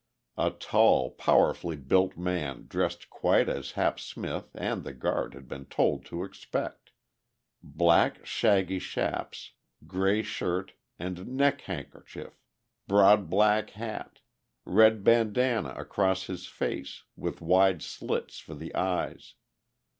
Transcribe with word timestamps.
A 0.39 0.49
tall, 0.49 1.11
powerfully 1.11 1.75
built 1.75 2.17
man 2.17 2.65
dressed 2.67 3.11
quite 3.11 3.47
as 3.47 3.73
Hap 3.73 3.99
Smith 3.99 4.49
and 4.55 4.83
the 4.83 4.93
guard 4.93 5.35
had 5.35 5.47
been 5.47 5.65
told 5.65 6.05
to 6.05 6.23
expect: 6.23 6.89
black, 7.61 8.25
shaggy 8.25 8.79
chaps, 8.79 9.51
grey 9.85 10.23
shirt 10.23 10.71
and 10.97 11.27
neck 11.37 11.61
handkerchief; 11.65 12.33
broad 12.87 13.29
black 13.29 13.69
hat; 13.69 14.21
red 14.65 15.03
bandana 15.03 15.75
across 15.77 16.25
his 16.25 16.47
face 16.47 17.03
with 17.15 17.39
wide 17.39 17.83
slits 17.83 18.39
for 18.39 18.55
the 18.55 18.73
eyes. 18.73 19.35